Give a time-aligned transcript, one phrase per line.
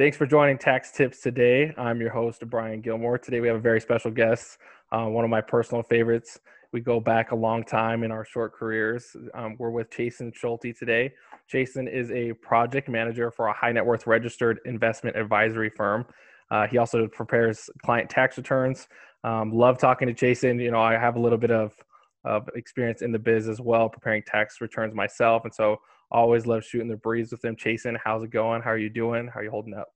[0.00, 1.74] Thanks for joining Tax Tips today.
[1.76, 3.18] I'm your host, Brian Gilmore.
[3.18, 4.56] Today we have a very special guest,
[4.92, 6.40] uh, one of my personal favorites.
[6.72, 9.14] We go back a long time in our short careers.
[9.34, 11.12] Um, we're with Chasen Schulte today.
[11.52, 16.06] Chasen is a project manager for a high net worth registered investment advisory firm.
[16.50, 18.88] Uh, he also prepares client tax returns.
[19.22, 20.62] Um, love talking to Chasen.
[20.62, 21.74] You know, I have a little bit of,
[22.24, 25.44] of experience in the biz as well, preparing tax returns myself.
[25.44, 25.78] And so
[26.10, 27.56] always love shooting the breeze with them.
[27.56, 28.62] Chasen, how's it going?
[28.62, 29.28] How are you doing?
[29.28, 29.88] How are you holding up?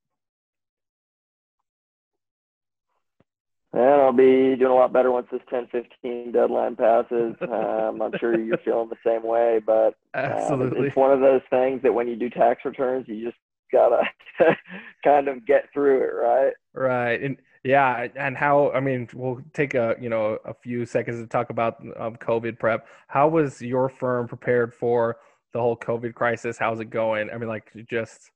[3.73, 7.35] And I'll be doing a lot better once this 10-15 deadline passes.
[7.55, 11.83] Um, I'm sure you're feeling the same way, but um, it's one of those things
[11.83, 13.37] that when you do tax returns, you just
[13.71, 14.03] gotta
[15.05, 16.53] kind of get through it, right?
[16.73, 18.73] Right, and yeah, and how?
[18.73, 22.59] I mean, we'll take a you know a few seconds to talk about um, COVID
[22.59, 22.87] prep.
[23.09, 25.17] How was your firm prepared for
[25.55, 26.59] the whole COVID crisis?
[26.59, 27.31] How's it going?
[27.31, 28.31] I mean, like just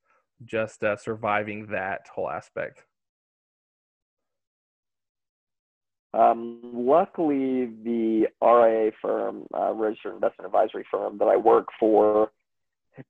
[0.45, 2.85] just uh, surviving that whole aspect.
[6.15, 12.31] Um, luckily, the RIA firm, uh, registered investment advisory firm that I work for,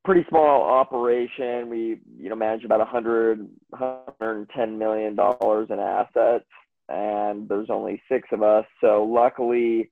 [0.05, 1.69] pretty small operation.
[1.69, 6.45] We, you know, manage about 100, 110 million dollars in assets,
[6.89, 8.65] and there's only six of us.
[8.81, 9.91] So luckily,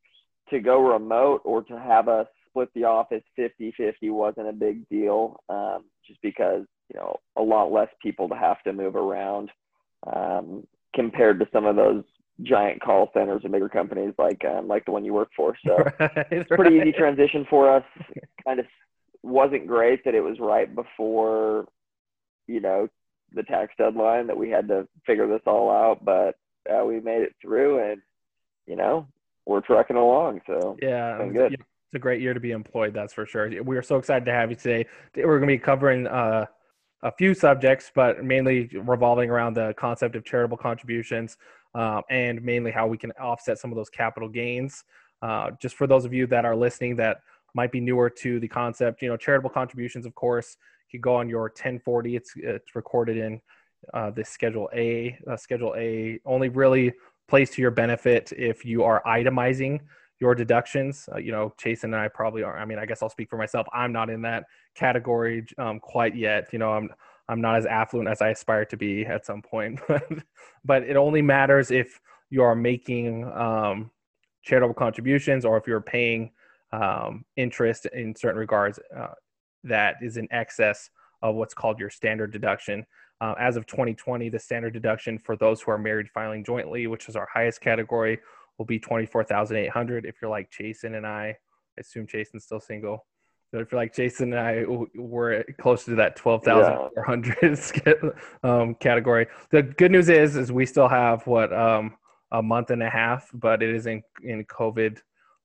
[0.51, 2.27] to go remote or to have us
[2.57, 7.73] split the office 50-50 wasn't a big deal, um, just because you know a lot
[7.73, 9.51] less people to have to move around
[10.15, 12.03] um, compared to some of those
[12.43, 15.55] giant call centers and bigger companies like um, like the one you work for.
[15.67, 16.89] So right, it's pretty right.
[16.89, 17.85] easy transition for us.
[18.47, 18.67] kind of
[19.23, 21.67] wasn't great that it was right before,
[22.47, 22.89] you know,
[23.35, 26.37] the tax deadline that we had to figure this all out, but
[26.71, 28.01] uh, we made it through and,
[28.67, 29.07] you know,
[29.47, 30.41] we're trucking along.
[30.47, 31.57] So yeah, good.
[31.87, 32.95] It's a great year to be employed.
[32.95, 33.63] That's for sure.
[33.63, 34.87] We are so excited to have you today.
[35.15, 36.47] We're going to be covering uh,
[37.05, 41.37] a few subjects, but mainly revolving around the concept of charitable contributions
[41.77, 44.83] um, and mainly how we can offset some of those capital gains.
[45.23, 47.21] Uh, just for those of you that are listening that
[47.55, 50.57] might be newer to the concept, you know, charitable contributions, of course,
[50.91, 52.17] you go on your 1040.
[52.17, 53.41] It's it's recorded in
[53.95, 55.17] uh, the Schedule A.
[55.31, 56.93] Uh, Schedule A only really
[57.29, 59.81] plays to your benefit if you are itemizing
[60.21, 61.09] your deductions.
[61.13, 62.59] Uh, you know, Chasen and I probably are.
[62.59, 63.67] I mean, I guess I'll speak for myself.
[63.73, 64.45] I'm not in that
[64.75, 66.53] category um, quite yet.
[66.53, 66.91] You know, I'm
[67.29, 69.81] I'm not as affluent as I aspire to be at some point,
[70.65, 72.01] but it only matters if
[72.31, 73.91] you are making um,
[74.43, 76.31] charitable contributions or if you're paying
[76.73, 79.09] um, interest in certain regards uh,
[79.65, 80.91] that is in excess
[81.23, 82.87] of what's called your standard deduction.
[83.21, 87.09] Uh, as of 2020, the standard deduction for those who are married filing jointly, which
[87.09, 88.19] is our highest category,
[88.59, 90.05] will be 24,800.
[90.05, 91.37] If you're like Chasen and I,
[91.79, 93.07] I assume Chasen's still single.
[93.51, 98.11] So if you're like Chasen and I, we're closer to that 12,400 yeah.
[98.43, 99.27] um, category.
[99.51, 101.97] The good news is, is we still have what um,
[102.33, 104.99] a month and a half, but it is in in COVID,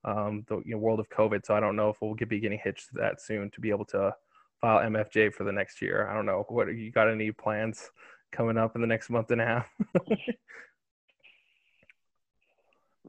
[0.03, 1.45] um, the you know, world of COVID.
[1.45, 4.15] So I don't know if we'll be getting hitched that soon to be able to
[4.61, 6.07] file MFJ for the next year.
[6.09, 6.43] I don't know.
[6.47, 7.89] What you got any plans
[8.31, 9.69] coming up in the next month and a half?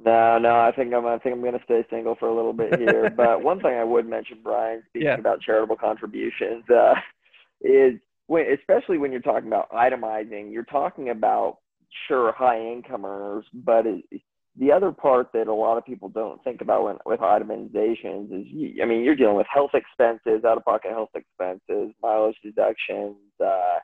[0.05, 2.79] No, no, I think I'm I think I'm gonna stay single for a little bit
[2.79, 3.11] here.
[3.17, 5.19] but one thing I would mention, Brian, speaking yeah.
[5.19, 6.95] about charitable contributions, uh,
[7.61, 7.95] is
[8.27, 11.59] when especially when you're talking about itemizing, you're talking about
[12.09, 14.23] sure high income earners, but it,
[14.59, 18.47] the other part that a lot of people don't think about when, with itemizations is,
[18.47, 23.17] you, I mean, you're dealing with health expenses, out of pocket health expenses, mileage deductions.
[23.43, 23.79] Uh,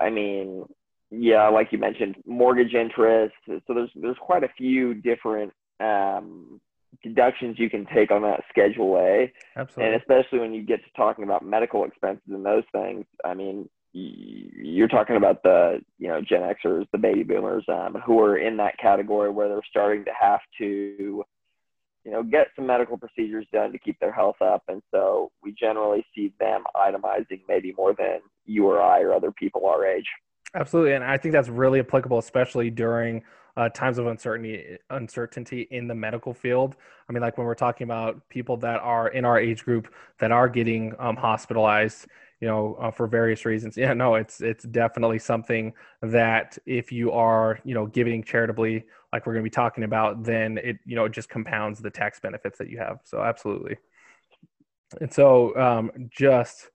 [0.00, 0.64] I mean,
[1.12, 3.34] yeah, like you mentioned, mortgage interest.
[3.46, 6.60] So there's there's quite a few different um,
[7.02, 9.32] deductions you can take on that Schedule A.
[9.56, 9.92] Absolutely.
[9.92, 13.68] And especially when you get to talking about medical expenses and those things, I mean,
[13.92, 18.56] you're talking about the you know Gen Xers, the baby boomers, um, who are in
[18.56, 21.24] that category where they're starting to have to
[22.04, 25.52] you know get some medical procedures done to keep their health up, and so we
[25.52, 30.08] generally see them itemizing maybe more than you or I or other people our age.
[30.54, 33.22] Absolutely, and I think that's really applicable, especially during
[33.56, 36.76] uh, times of uncertainty uncertainty in the medical field.
[37.08, 40.30] I mean, like when we're talking about people that are in our age group that
[40.30, 42.06] are getting um, hospitalized,
[42.40, 43.76] you know, uh, for various reasons.
[43.78, 45.72] Yeah, no, it's it's definitely something
[46.02, 50.22] that if you are, you know, giving charitably, like we're going to be talking about,
[50.22, 52.98] then it, you know, it just compounds the tax benefits that you have.
[53.04, 53.76] So absolutely.
[55.00, 56.68] And so, um, just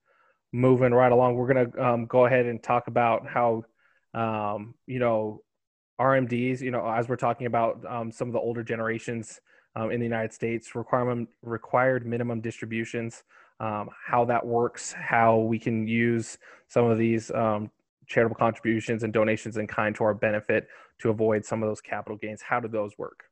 [0.58, 3.64] moving right along, we're going to um, go ahead and talk about how,
[4.14, 5.42] um, you know,
[6.02, 9.40] RMDs, you know, as we're talking about um, some of the older generations
[9.76, 13.24] um, in the United States, requirement, required minimum distributions,
[13.60, 16.38] um, how that works, how we can use
[16.68, 17.70] some of these um,
[18.08, 20.68] charitable contributions and donations in kind to our benefit
[21.00, 22.42] to avoid some of those capital gains.
[22.42, 23.26] How do those work?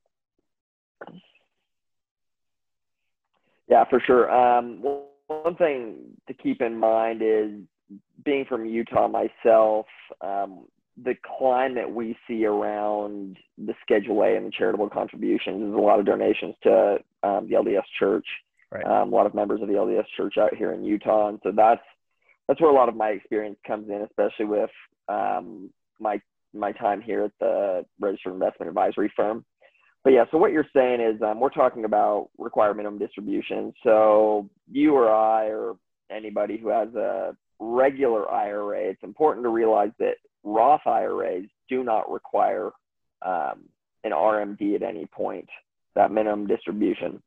[3.68, 4.30] Yeah, for sure.
[4.30, 4.84] Um,
[5.28, 5.96] one thing
[6.28, 7.52] to keep in mind is
[8.24, 9.86] being from Utah myself,
[10.22, 10.66] um,
[11.04, 16.00] the climate we see around the Schedule A and the charitable contributions is a lot
[16.00, 18.26] of donations to um, the LDS Church.
[18.72, 18.86] Right.
[18.86, 21.52] Um, a lot of members of the LDS Church out here in Utah, and so
[21.56, 21.82] that's
[22.48, 24.70] that's where a lot of my experience comes in, especially with
[25.10, 25.70] um,
[26.00, 26.20] my
[26.54, 29.46] my time here at the registered investment advisory firm.
[30.06, 33.74] But yeah, so what you're saying is um, we're talking about required minimum distribution.
[33.84, 35.78] So you or I or
[36.12, 42.12] anybody who has a regular IRA, it's important to realize that Roth IRAs do not
[42.12, 42.70] require
[43.26, 43.64] um,
[44.04, 45.50] an RMD at any point,
[45.96, 47.20] that minimum distribution.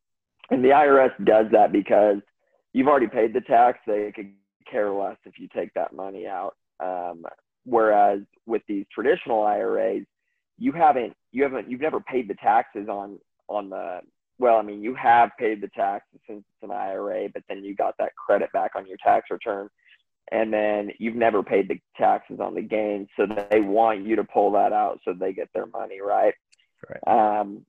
[0.50, 2.18] And the IRS does that because
[2.74, 3.80] you've already paid the tax.
[3.88, 4.30] They could
[4.70, 6.54] care less if you take that money out.
[6.78, 7.24] Um,
[7.64, 10.04] whereas with these traditional IRAs,
[10.58, 13.18] you haven't you haven't you've never paid the taxes on
[13.48, 14.00] on the
[14.38, 17.74] well i mean you have paid the taxes since it's an ira but then you
[17.74, 19.68] got that credit back on your tax return.
[20.30, 24.24] And then you've never paid the taxes on the gain so they want you to
[24.24, 26.34] pull that out so they get their money right?
[26.86, 27.40] Right.
[27.40, 27.64] Um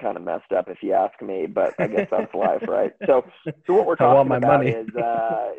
[0.00, 2.92] kind of messed up if you ask me but i guess that's life right?
[3.06, 3.24] So
[3.66, 4.70] so what we're talking about money.
[4.70, 5.52] is uh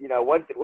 [0.00, 0.48] you know what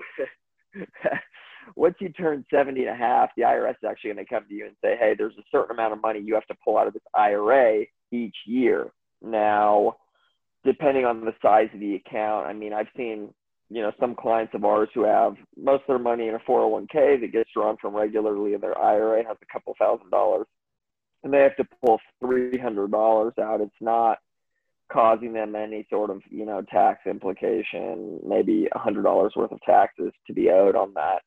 [1.76, 4.54] once you turn 70 and a half, the IRS is actually going to come to
[4.54, 6.86] you and say, hey, there's a certain amount of money you have to pull out
[6.86, 8.90] of this IRA each year.
[9.22, 9.96] Now,
[10.64, 13.32] depending on the size of the account, I mean, I've seen,
[13.68, 17.20] you know, some clients of ours who have most of their money in a 401k
[17.20, 20.46] that gets drawn from regularly in their IRA has a couple thousand dollars
[21.22, 23.60] and they have to pull $300 out.
[23.60, 24.18] It's not
[24.90, 29.04] causing them any sort of, you know, tax implication, maybe a $100
[29.36, 31.22] worth of taxes to be owed on that.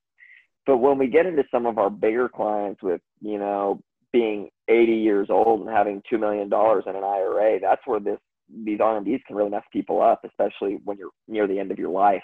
[0.65, 3.81] But when we get into some of our bigger clients with, you know,
[4.11, 8.19] being 80 years old and having $2 million in an IRA, that's where this,
[8.63, 11.89] these RMDs can really mess people up, especially when you're near the end of your
[11.89, 12.23] life.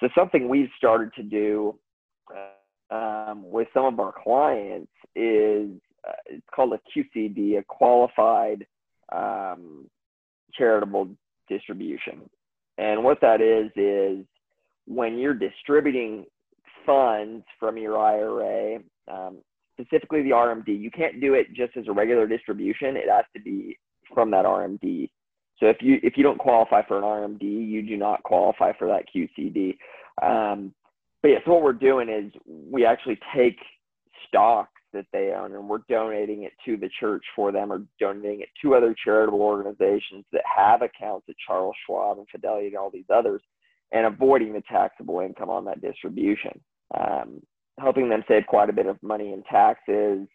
[0.00, 1.78] So something we've started to do
[2.90, 5.70] um, with some of our clients is
[6.08, 8.66] uh, it's called a QCD, a qualified
[9.12, 9.88] um,
[10.54, 11.10] charitable
[11.48, 12.28] distribution.
[12.78, 14.24] And what that is, is
[14.86, 16.26] when you're distributing
[16.88, 18.78] funds from your IRA,
[19.12, 19.38] um,
[19.78, 20.68] specifically the RMD.
[20.68, 22.96] You can't do it just as a regular distribution.
[22.96, 23.78] It has to be
[24.14, 25.10] from that RMD.
[25.60, 28.88] So if you if you don't qualify for an RMD, you do not qualify for
[28.88, 29.76] that QCD.
[30.22, 30.72] Um,
[31.20, 33.58] but yeah, so what we're doing is we actually take
[34.26, 38.40] stocks that they own and we're donating it to the church for them or donating
[38.40, 42.90] it to other charitable organizations that have accounts at Charles Schwab and Fidelity and all
[42.90, 43.42] these others
[43.92, 46.60] and avoiding the taxable income on that distribution
[46.96, 47.40] um,
[47.78, 50.26] helping them save quite a bit of money in taxes,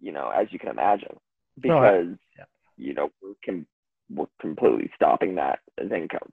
[0.00, 1.16] you know, as you can imagine,
[1.60, 2.44] because, yeah.
[2.76, 3.64] you know, we're,
[4.10, 6.30] we're completely stopping that as income.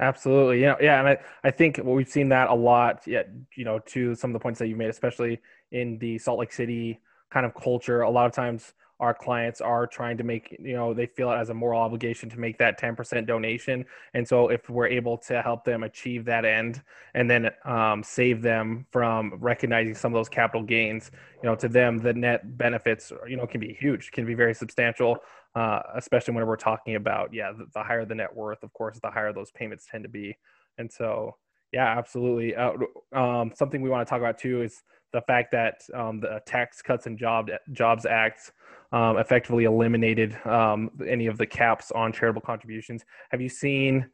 [0.00, 0.60] Absolutely.
[0.60, 0.74] Yeah.
[0.80, 0.98] Yeah.
[0.98, 3.22] And I, I think we've seen that a lot, yeah,
[3.56, 5.40] you know, to some of the points that you made, especially
[5.70, 7.00] in the Salt Lake City
[7.30, 8.00] kind of culture.
[8.02, 11.36] A lot of times our clients are trying to make you know they feel it
[11.36, 13.84] as a moral obligation to make that 10% donation.
[14.14, 16.82] And so if we're able to help them achieve that end
[17.14, 21.10] and then um, save them from recognizing some of those capital gains
[21.42, 24.54] you know to them the net benefits you know can be huge can be very
[24.54, 25.18] substantial
[25.54, 28.98] uh, especially when we're talking about yeah the, the higher the net worth of course
[29.00, 30.36] the higher those payments tend to be.
[30.78, 31.36] And so
[31.72, 32.54] yeah absolutely.
[32.56, 32.72] Uh,
[33.12, 34.82] um, something we want to talk about too is
[35.14, 38.50] the fact that um, the Tax Cuts and Job, Jobs Act
[38.90, 43.04] um, effectively eliminated um, any of the caps on charitable contributions.
[43.30, 44.10] Have you seen,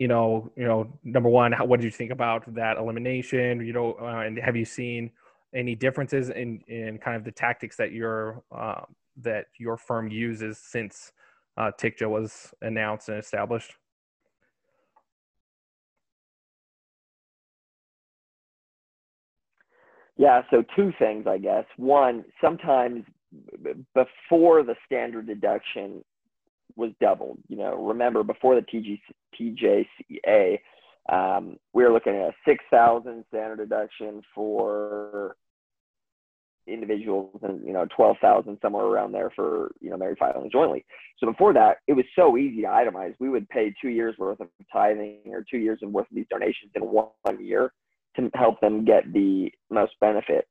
[0.00, 3.64] you know, you know, number one, how, what did you think about that elimination?
[3.64, 5.12] You know, uh, and have you seen
[5.54, 8.82] any differences in in kind of the tactics that your uh,
[9.22, 11.12] that your firm uses since
[11.56, 13.74] uh, TICJA was announced and established?
[20.20, 21.64] Yeah, so two things, I guess.
[21.78, 23.04] One, sometimes
[23.94, 26.04] before the standard deduction
[26.76, 29.00] was doubled, you know, remember before the TG,
[29.40, 30.58] TJCA,
[31.10, 35.36] um, we were looking at a 6,000 standard deduction for
[36.66, 40.84] individuals and, you know, 12,000 somewhere around there for, you know, married filing jointly.
[41.16, 43.14] So before that, it was so easy to itemize.
[43.20, 46.72] We would pay two years worth of tithing or two years worth of these donations
[46.74, 47.08] in one
[47.42, 47.72] year
[48.20, 50.46] to help them get the most benefit.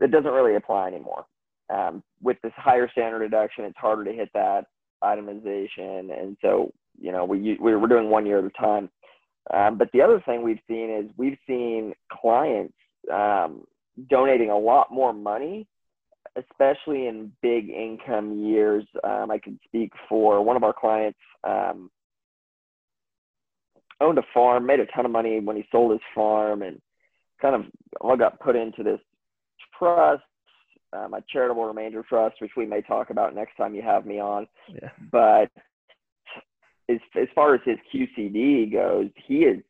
[0.00, 1.26] That doesn't really apply anymore.
[1.70, 4.66] Um, with this higher standard deduction, it's harder to hit that
[5.02, 8.90] itemization, and so you know we we we're doing one year at a time.
[9.52, 12.74] Um, but the other thing we've seen is we've seen clients
[13.12, 13.64] um,
[14.08, 15.66] donating a lot more money,
[16.36, 18.84] especially in big income years.
[19.02, 21.90] Um, I can speak for one of our clients um,
[24.02, 26.80] owned a farm, made a ton of money when he sold his farm, and
[27.40, 27.62] kind of
[28.00, 29.00] all got put into this
[29.78, 30.22] trust,
[30.92, 34.20] um, a charitable remainder trust, which we may talk about next time you have me
[34.20, 34.46] on.
[34.68, 34.90] Yeah.
[35.10, 35.50] But
[36.88, 39.62] as as far as his QCD goes, he is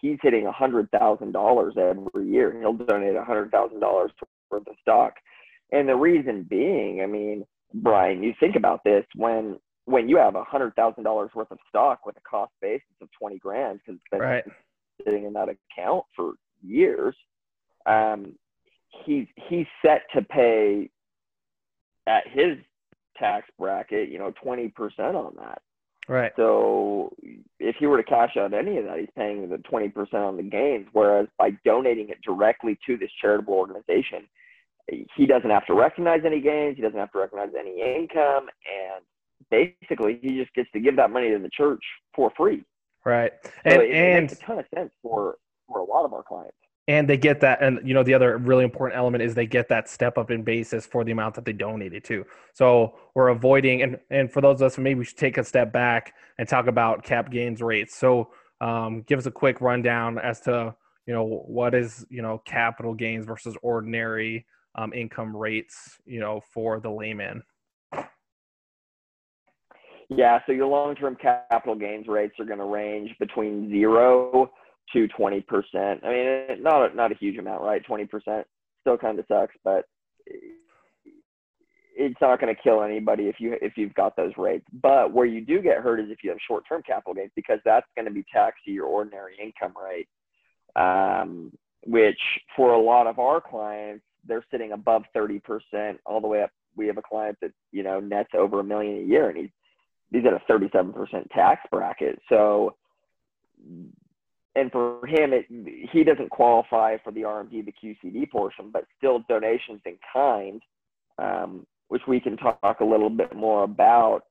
[0.00, 2.58] he's hitting a hundred thousand dollars every year.
[2.58, 4.10] He'll donate a hundred thousand dollars
[4.50, 5.14] worth of stock,
[5.72, 7.44] and the reason being, I mean,
[7.74, 9.58] Brian, you think about this when
[9.90, 13.08] when you have a hundred thousand dollars worth of stock with a cost basis of
[13.18, 14.44] twenty grand because it's been Right.
[15.04, 17.16] sitting in that account for years,
[17.86, 18.34] um,
[19.04, 20.90] he's he's set to pay
[22.06, 22.56] at his
[23.16, 25.62] tax bracket, you know, twenty percent on that.
[26.08, 26.32] Right.
[26.34, 27.14] So
[27.60, 30.42] if he were to cash out any of that, he's paying the 20% on the
[30.42, 30.88] gains.
[30.92, 34.26] Whereas by donating it directly to this charitable organization,
[34.88, 36.74] he doesn't have to recognize any gains.
[36.74, 38.48] He doesn't have to recognize any income.
[38.66, 39.04] And
[39.50, 41.82] basically, he just gets to give that money to the church
[42.14, 42.64] for free.
[43.04, 43.32] Right.
[43.64, 45.36] And it, it and makes a ton of sense for,
[45.68, 46.56] for a lot of our clients.
[46.88, 49.68] and they get that and you know the other really important element is they get
[49.68, 53.82] that step up in basis for the amount that they donated to so we're avoiding
[53.82, 56.66] and and for those of us maybe we should take a step back and talk
[56.66, 58.30] about cap gains rates so
[58.60, 60.74] um, give us a quick rundown as to
[61.06, 66.40] you know what is you know capital gains versus ordinary um, income rates you know
[66.52, 67.42] for the layman
[70.10, 74.50] Yeah, so your long-term capital gains rates are going to range between zero
[74.92, 76.04] to twenty percent.
[76.04, 77.84] I mean, not a, not a huge amount, right?
[77.86, 78.44] Twenty percent
[78.80, 79.84] still kind of sucks, but
[81.96, 84.66] it's not going to kill anybody if you if you've got those rates.
[84.82, 87.86] But where you do get hurt is if you have short-term capital gains because that's
[87.94, 90.08] going to be taxed to your ordinary income rate,
[90.74, 91.52] um,
[91.86, 92.18] which
[92.56, 96.50] for a lot of our clients they're sitting above thirty percent all the way up.
[96.76, 99.50] We have a client that you know nets over a million a year, and he's
[100.10, 102.20] he's at a 37% tax bracket.
[102.28, 102.74] So,
[104.56, 105.46] and for him, it,
[105.92, 110.62] he doesn't qualify for the RMD, the QCD portion, but still donations in kind,
[111.18, 114.22] um, which we can talk a little bit more about.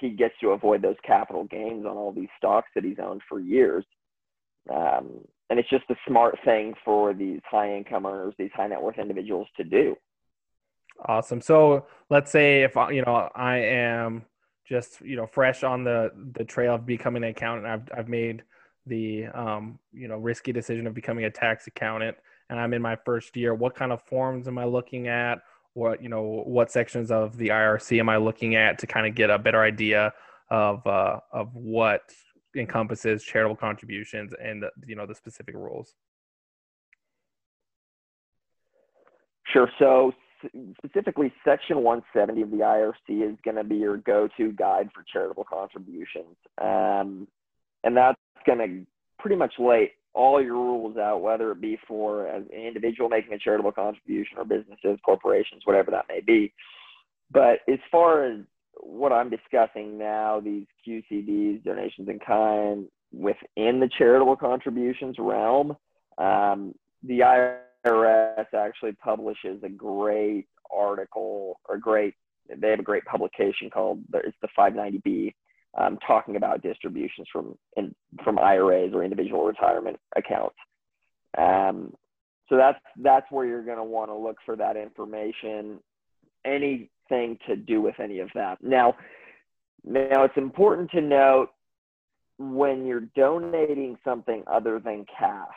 [0.00, 3.40] He gets to avoid those capital gains on all these stocks that he's owned for
[3.40, 3.84] years.
[4.70, 8.82] Um, and it's just a smart thing for these high income earners, these high net
[8.82, 9.96] worth individuals to do.
[11.06, 11.40] Awesome.
[11.40, 14.24] So let's say if you know I am
[14.68, 18.42] just you know fresh on the the trail of becoming an accountant, I've I've made
[18.86, 22.16] the um, you know risky decision of becoming a tax accountant,
[22.48, 23.54] and I'm in my first year.
[23.54, 25.40] What kind of forms am I looking at?
[25.74, 29.14] What you know what sections of the IRC am I looking at to kind of
[29.14, 30.12] get a better idea
[30.50, 32.02] of uh, of what
[32.56, 35.94] encompasses charitable contributions and the, you know the specific rules.
[39.52, 39.68] Sure.
[39.78, 40.12] So
[40.84, 45.44] specifically, Section 170 of the IRC is going to be your go-to guide for charitable
[45.44, 47.26] contributions, um,
[47.84, 48.86] and that's going to
[49.18, 53.38] pretty much lay all your rules out, whether it be for an individual making a
[53.38, 56.52] charitable contribution or businesses, corporations, whatever that may be.
[57.30, 58.40] But as far as
[58.80, 65.76] what I'm discussing now, these QCDs, donations in kind, within the charitable contributions realm,
[66.18, 67.22] um, the
[67.86, 72.14] IRS actually publishes a great article or great,
[72.48, 75.34] they have a great publication called, it's the 590B,
[75.76, 80.56] um, talking about distributions from, in, from IRAs or individual retirement accounts.
[81.36, 81.92] Um,
[82.48, 85.80] so that's, that's where you're going to want to look for that information.
[86.44, 88.62] Anything to do with any of that.
[88.62, 88.94] Now,
[89.84, 91.48] now it's important to note
[92.38, 95.48] when you're donating something other than cash,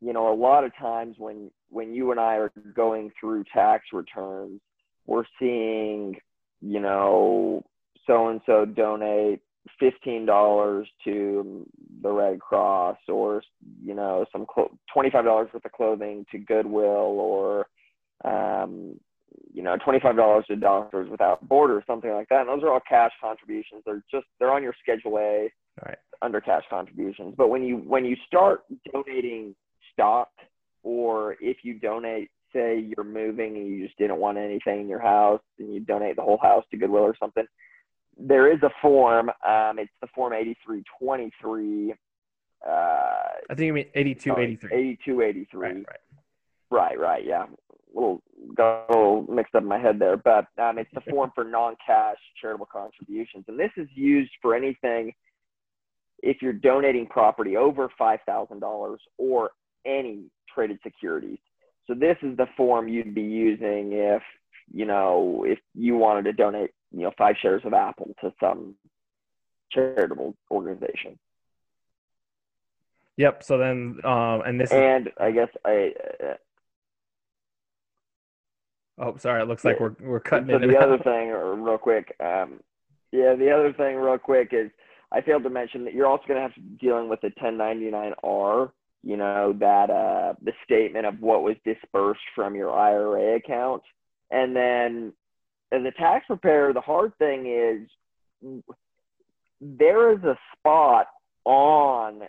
[0.00, 3.84] you know, a lot of times when when you and I are going through tax
[3.92, 4.60] returns,
[5.06, 6.16] we're seeing,
[6.60, 7.64] you know,
[8.06, 9.40] so and so donate
[9.78, 11.66] fifteen dollars to
[12.02, 13.42] the Red Cross, or
[13.84, 17.66] you know, some clo- twenty five dollars worth of clothing to Goodwill, or
[18.24, 18.98] um,
[19.52, 22.40] you know, twenty five dollars to Doctors Without Borders, something like that.
[22.40, 23.82] And those are all cash contributions.
[23.84, 25.52] They're just they're on your Schedule A
[25.86, 25.98] Right.
[26.22, 27.34] under cash contributions.
[27.36, 29.54] But when you when you start donating
[29.92, 30.28] stock,
[30.82, 35.00] or if you donate, say you're moving and you just didn't want anything in your
[35.00, 37.44] house, and you donate the whole house to Goodwill or something,
[38.18, 39.28] there is a form.
[39.46, 41.94] Um, it's the form 8323.
[42.66, 44.70] Uh, I think you mean 82, 83.
[44.72, 45.60] 8283.
[45.60, 45.84] Right, right.
[46.70, 47.44] Right, right, yeah.
[47.44, 48.22] A little
[48.54, 51.44] got a little mixed up in my head there, but um, it's the form for
[51.44, 55.12] non-cash charitable contributions, and this is used for anything
[56.22, 59.50] if you're donating property over $5,000 or
[59.88, 61.38] any traded securities.
[61.86, 64.22] So this is the form you'd be using if,
[64.72, 68.74] you know, if you wanted to donate, you know, five shares of Apple to some
[69.72, 71.18] charitable organization.
[73.16, 73.42] Yep.
[73.42, 75.92] So then, um, and this and I guess I.
[76.22, 76.34] Uh,
[78.98, 79.42] oh, sorry.
[79.42, 80.48] It looks like we're we're cutting.
[80.48, 82.60] So the other thing, or real quick, um,
[83.10, 84.70] yeah, the other thing, real quick, is
[85.10, 87.30] I failed to mention that you're also going to have to be dealing with the
[87.42, 88.72] 1099-R.
[89.02, 93.82] You know that uh, the statement of what was dispersed from your IRA account,
[94.30, 95.12] and then
[95.72, 98.62] as a tax preparer, the hard thing is
[99.60, 101.06] there is a spot
[101.44, 102.22] on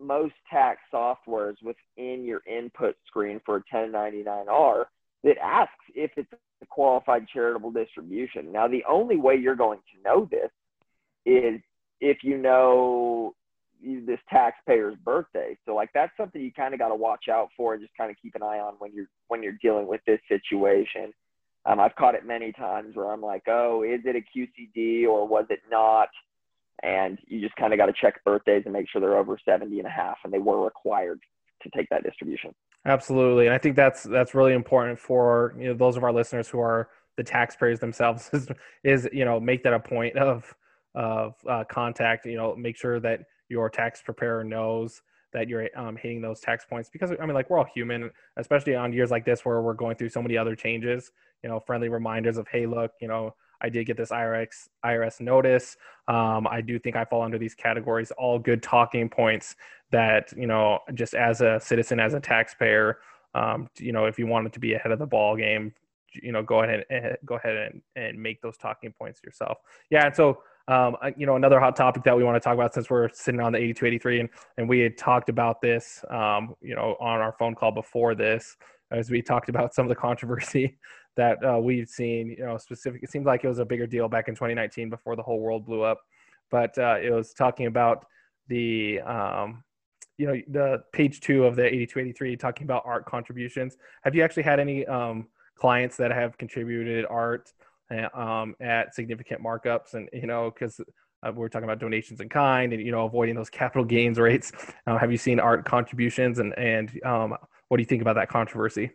[0.00, 4.84] most tax softwares within your input screen for a 1099R
[5.24, 6.32] that asks if it's
[6.62, 8.52] a qualified charitable distribution.
[8.52, 10.50] Now, the only way you're going to know this
[11.24, 11.60] is
[12.00, 13.34] if you know
[13.82, 15.56] this taxpayer's birthday.
[15.66, 18.10] So like that's something you kind of got to watch out for and just kind
[18.10, 21.12] of keep an eye on when you're when you're dealing with this situation.
[21.64, 25.26] Um, I've caught it many times where I'm like, oh, is it a QCD or
[25.26, 26.08] was it not?
[26.82, 29.78] And you just kind of got to check birthdays and make sure they're over 70
[29.78, 31.20] and a half and they were required
[31.62, 32.54] to take that distribution.
[32.84, 33.46] Absolutely.
[33.46, 36.60] And I think that's that's really important for you know those of our listeners who
[36.60, 38.48] are the taxpayers themselves is,
[38.84, 40.54] is you know make that a point of
[40.94, 42.26] of uh, contact.
[42.26, 46.64] You know, make sure that your tax preparer knows that you're um, hitting those tax
[46.64, 49.74] points because I mean, like we're all human, especially on years like this where we're
[49.74, 51.12] going through so many other changes.
[51.42, 55.20] You know, friendly reminders of, hey, look, you know, I did get this IRS IRS
[55.20, 55.76] notice.
[56.08, 58.10] Um, I do think I fall under these categories.
[58.12, 59.56] All good talking points
[59.90, 62.98] that you know, just as a citizen, as a taxpayer,
[63.34, 65.74] um, you know, if you wanted to be ahead of the ball game,
[66.14, 69.58] you know, go ahead and go ahead and, and make those talking points yourself.
[69.90, 72.74] Yeah, and so um, you know, another hot topic that we want to talk about
[72.74, 76.74] since we're sitting on the 8283 and, and we had talked about this, um, you
[76.74, 78.56] know, on our phone call before this,
[78.90, 80.76] as we talked about some of the controversy
[81.16, 84.08] that uh, we've seen, you know, specific, it seemed like it was a bigger deal
[84.08, 86.00] back in 2019 before the whole world blew up,
[86.50, 88.04] but uh, it was talking about
[88.48, 89.62] the, um,
[90.18, 93.76] you know, the page two of the 8283 talking about art contributions.
[94.02, 97.52] Have you actually had any um, clients that have contributed art
[98.14, 100.80] um, at significant markups, and you know, because
[101.22, 104.52] uh, we're talking about donations in kind, and you know, avoiding those capital gains rates.
[104.88, 107.34] Uh, have you seen art contributions, and and um,
[107.66, 108.92] what do you think about that controversy?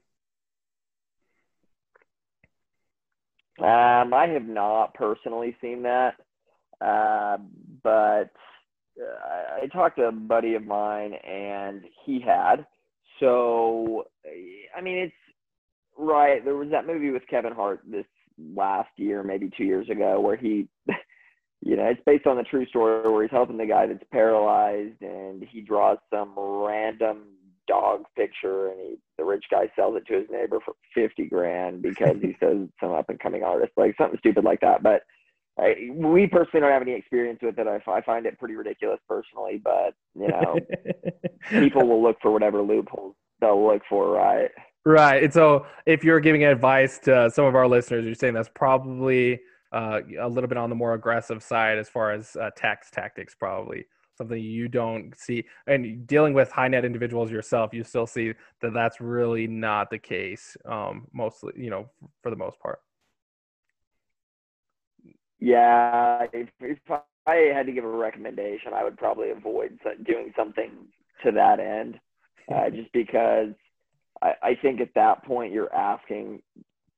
[3.59, 6.15] Um, I have not personally seen that,
[6.79, 7.37] uh,
[7.83, 8.31] but
[8.99, 12.65] uh, I talked to a buddy of mine, and he had.
[13.19, 14.05] So,
[14.75, 15.13] I mean, it's
[15.97, 16.43] right.
[16.43, 18.05] There was that movie with Kevin Hart this
[18.55, 20.67] last year, maybe two years ago, where he,
[21.61, 25.01] you know, it's based on the true story where he's helping the guy that's paralyzed
[25.01, 27.23] and he draws some random
[27.67, 31.81] dog picture and he, the rich guy sells it to his neighbor for 50 grand
[31.81, 34.83] because he says it's some up and coming artist, like something stupid like that.
[34.83, 35.03] But
[35.59, 37.67] I, we personally don't have any experience with it.
[37.67, 40.57] I, I find it pretty ridiculous personally, but you know,
[41.49, 44.51] people will look for whatever loopholes they'll look for, right?
[44.83, 45.23] Right.
[45.23, 49.39] And so if you're giving advice to some of our listeners, you're saying that's probably
[49.71, 53.35] uh, a little bit on the more aggressive side as far as uh, tax tactics,
[53.35, 53.85] probably
[54.17, 55.45] something you don't see.
[55.67, 59.99] And dealing with high net individuals yourself, you still see that that's really not the
[59.99, 61.89] case, um, mostly, you know,
[62.23, 62.79] for the most part.
[65.39, 66.25] Yeah.
[66.33, 66.79] If, if
[67.27, 70.71] I had to give a recommendation, I would probably avoid doing something
[71.23, 71.99] to that end,
[72.53, 73.53] uh, just because
[74.21, 76.41] I, I think at that point you're asking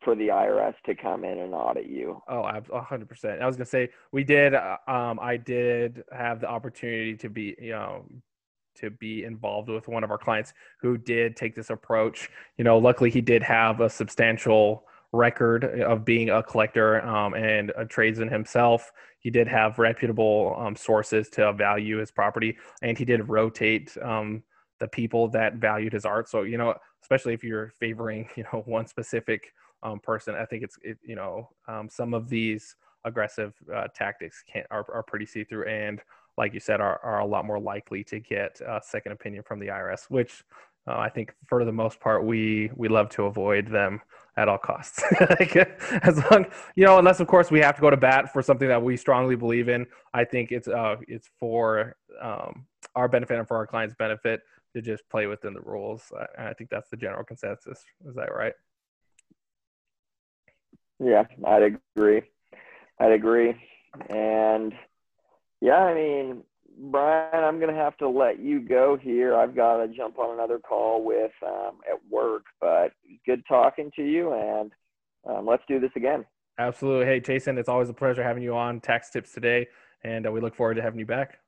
[0.04, 2.22] for the IRS to come in and audit you.
[2.28, 2.44] Oh,
[2.82, 3.42] hundred percent.
[3.42, 4.54] I was gonna say we did.
[4.54, 8.06] Uh, um, I did have the opportunity to be, you know,
[8.76, 12.30] to be involved with one of our clients who did take this approach.
[12.58, 17.72] You know, luckily he did have a substantial record of being a collector um, and
[17.78, 18.92] a tradesman himself.
[19.20, 24.44] He did have reputable um, sources to value his property, and he did rotate um,
[24.80, 26.28] the people that valued his art.
[26.28, 30.34] So you know, especially if you're favoring you know one specific um, person.
[30.34, 34.86] I think it's it, you know um, some of these aggressive uh, tactics can are,
[34.92, 36.02] are pretty see through and
[36.38, 39.60] like you said are, are a lot more likely to get a second opinion from
[39.60, 40.44] the IRS, which
[40.88, 44.02] uh, I think for the most part we we love to avoid them
[44.36, 45.04] at all costs.
[45.30, 45.56] like,
[46.04, 48.68] as long you know, unless of course we have to go to bat for something
[48.68, 49.86] that we strongly believe in.
[50.14, 54.42] I think it's uh it's for um, our benefit and for our clients' benefit
[54.74, 56.12] to just play within the rules.
[56.38, 57.84] And I think that's the general consensus.
[58.08, 58.54] Is that right?
[61.00, 62.22] Yeah, I'd agree.
[63.00, 63.56] I'd agree.
[64.10, 64.74] And
[65.62, 66.44] yeah, I mean,
[66.78, 69.36] Brian, I'm going to have to let you go here.
[69.36, 72.92] I've got to jump on another call with um, at work, but
[73.26, 74.72] good talking to you, and
[75.30, 76.26] um, let's do this again.
[76.58, 77.06] Absolutely.
[77.06, 79.68] Hey, Chasen, it's always a pleasure having you on Tax Tips today,
[80.04, 81.40] and uh, we look forward to having you back.